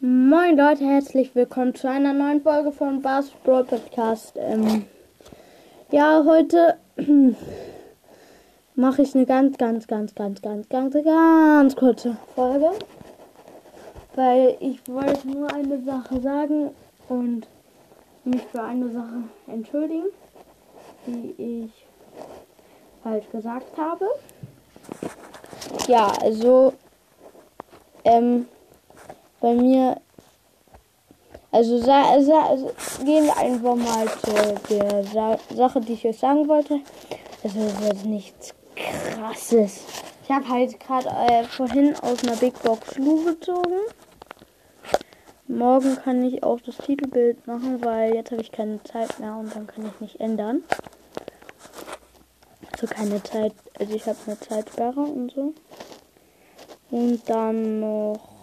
[0.00, 4.34] Moin Leute, herzlich willkommen zu einer neuen Folge von Bars Brawl Podcast.
[4.36, 4.84] Ähm,
[5.90, 6.76] ja, heute
[8.76, 12.70] mache ich eine ganz, ganz, ganz, ganz, ganz, ganz, ganz kurze Folge.
[14.14, 16.70] Weil ich wollte nur eine Sache sagen
[17.08, 17.48] und
[18.22, 20.10] mich für eine Sache entschuldigen,
[21.08, 21.86] die ich
[23.02, 24.06] falsch gesagt habe.
[25.88, 26.72] Ja, also
[28.04, 28.46] ähm,
[29.40, 30.00] bei mir,
[31.50, 32.56] also sa sa
[33.04, 36.80] gehen wir einfach mal zu der sa Sache, die ich euch sagen wollte.
[37.42, 39.84] Also es wird nichts krasses.
[40.24, 43.78] Ich habe halt gerade äh, vorhin aus einer Big Box Lu gezogen.
[45.46, 49.54] Morgen kann ich auch das Titelbild machen, weil jetzt habe ich keine Zeit mehr und
[49.56, 50.62] dann kann ich nicht ändern.
[52.72, 55.54] Also keine Zeit, also ich habe eine Zeitsperre und so.
[56.90, 58.37] Und dann noch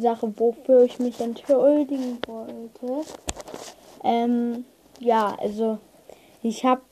[0.00, 3.08] Sache, wofür ich mich entschuldigen wollte.
[4.04, 4.64] Ähm,
[5.00, 5.78] ja, also
[6.42, 6.82] ich habe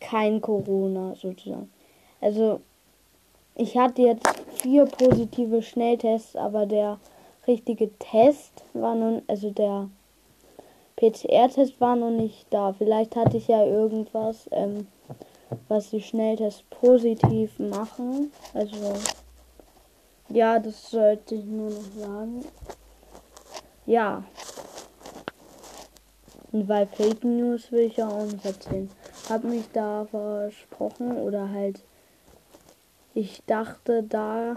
[0.00, 1.70] kein Corona sozusagen.
[2.20, 2.60] Also
[3.54, 6.98] ich hatte jetzt vier positive Schnelltests, aber der
[7.46, 9.88] richtige Test war nun, also der
[10.96, 12.72] PCR-Test war noch nicht da.
[12.72, 14.86] Vielleicht hatte ich ja irgendwas, ähm,
[15.68, 18.32] was die Schnelltests positiv machen.
[18.54, 18.76] Also
[20.32, 22.44] ja, das sollte ich nur noch sagen.
[23.86, 24.24] Ja.
[26.52, 28.90] Und weil Fake News will ich ja auch nicht erzählen.
[29.28, 31.80] Hab mich da versprochen oder halt
[33.14, 34.54] ich dachte da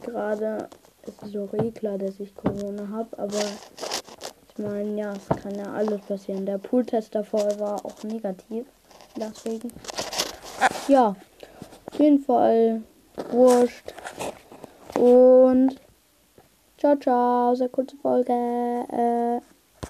[0.00, 0.68] gerade
[1.02, 5.72] es ist so Regler, dass ich Corona habe, aber ich meine, ja, es kann ja
[5.72, 6.44] alles passieren.
[6.44, 8.66] Der Pooltest davor war auch negativ,
[9.16, 9.72] deswegen.
[10.86, 11.16] Ja,
[11.90, 12.82] auf jeden Fall
[13.30, 13.94] wurscht.
[14.98, 15.76] Und
[16.76, 18.32] ciao, ciao, sehr kurze Folge.
[18.32, 19.57] Äh